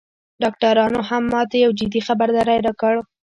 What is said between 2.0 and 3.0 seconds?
خبرداری راکړ